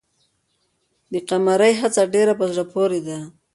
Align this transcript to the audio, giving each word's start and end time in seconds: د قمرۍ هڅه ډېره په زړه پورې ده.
د 1.11 1.13
قمرۍ 1.29 1.73
هڅه 1.81 2.01
ډېره 2.13 2.33
په 2.39 2.45
زړه 2.51 2.63
پورې 2.73 2.99
ده. 3.07 3.19